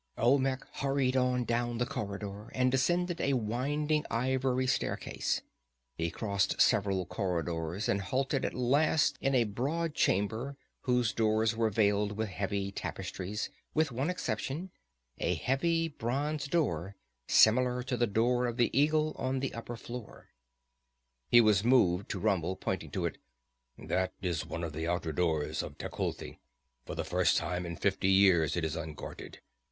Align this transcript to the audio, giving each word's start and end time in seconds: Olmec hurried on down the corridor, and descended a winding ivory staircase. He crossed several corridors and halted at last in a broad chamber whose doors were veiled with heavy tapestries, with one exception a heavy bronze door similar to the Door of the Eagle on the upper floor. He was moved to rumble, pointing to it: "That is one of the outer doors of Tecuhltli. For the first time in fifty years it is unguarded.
Olmec 0.17 0.63
hurried 0.77 1.15
on 1.15 1.43
down 1.43 1.77
the 1.77 1.85
corridor, 1.85 2.49
and 2.55 2.71
descended 2.71 3.21
a 3.21 3.33
winding 3.33 4.03
ivory 4.09 4.65
staircase. 4.65 5.43
He 5.95 6.09
crossed 6.09 6.59
several 6.59 7.05
corridors 7.05 7.87
and 7.87 8.01
halted 8.01 8.43
at 8.43 8.55
last 8.55 9.19
in 9.21 9.35
a 9.35 9.43
broad 9.43 9.93
chamber 9.93 10.57
whose 10.85 11.13
doors 11.13 11.55
were 11.55 11.69
veiled 11.69 12.13
with 12.13 12.29
heavy 12.29 12.71
tapestries, 12.71 13.51
with 13.75 13.91
one 13.91 14.09
exception 14.09 14.71
a 15.19 15.35
heavy 15.35 15.89
bronze 15.89 16.47
door 16.47 16.95
similar 17.27 17.83
to 17.83 17.95
the 17.95 18.07
Door 18.07 18.47
of 18.47 18.57
the 18.57 18.75
Eagle 18.75 19.13
on 19.19 19.39
the 19.39 19.53
upper 19.53 19.77
floor. 19.77 20.29
He 21.29 21.41
was 21.41 21.63
moved 21.63 22.09
to 22.09 22.19
rumble, 22.19 22.55
pointing 22.55 22.89
to 22.89 23.05
it: 23.05 23.19
"That 23.77 24.13
is 24.19 24.47
one 24.47 24.63
of 24.63 24.73
the 24.73 24.87
outer 24.87 25.11
doors 25.13 25.61
of 25.61 25.77
Tecuhltli. 25.77 26.39
For 26.87 26.95
the 26.95 27.05
first 27.05 27.37
time 27.37 27.67
in 27.67 27.75
fifty 27.75 28.09
years 28.09 28.57
it 28.57 28.65
is 28.65 28.75
unguarded. 28.75 29.41